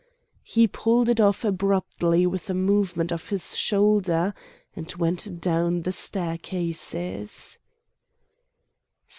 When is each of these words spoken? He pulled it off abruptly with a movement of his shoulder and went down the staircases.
He 0.41 0.67
pulled 0.67 1.09
it 1.09 1.21
off 1.21 1.45
abruptly 1.45 2.25
with 2.25 2.49
a 2.49 2.55
movement 2.55 3.11
of 3.11 3.29
his 3.29 3.55
shoulder 3.55 4.33
and 4.75 4.91
went 4.95 5.39
down 5.39 5.83
the 5.83 5.91
staircases. 5.91 7.59